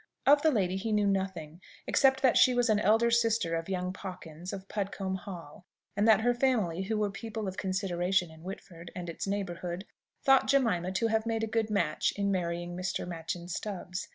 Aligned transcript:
Of 0.25 0.41
the 0.41 0.49
lady 0.49 0.77
he 0.77 0.91
knew 0.91 1.05
nothing, 1.05 1.61
except 1.85 2.23
that 2.23 2.35
she 2.35 2.55
was 2.55 2.71
an 2.71 2.79
elder 2.79 3.11
sister 3.11 3.55
of 3.55 3.69
young 3.69 3.93
Pawkins, 3.93 4.51
of 4.51 4.67
Pudcombe 4.67 5.19
Hall; 5.25 5.63
and 5.95 6.07
that 6.07 6.21
her 6.21 6.33
family, 6.33 6.81
who 6.85 6.97
were 6.97 7.11
people 7.11 7.47
of 7.47 7.55
consideration 7.55 8.31
in 8.31 8.41
Whitford 8.41 8.89
and 8.95 9.11
its 9.11 9.27
neighbourhood, 9.27 9.85
thought 10.23 10.47
Jemima 10.47 10.91
to 10.93 11.07
have 11.09 11.27
made 11.27 11.43
a 11.43 11.47
good 11.47 11.69
match 11.69 12.13
in 12.15 12.31
marrying 12.31 12.75
Mr. 12.75 13.07
Machyn 13.07 13.47
Stubbs. 13.47 14.07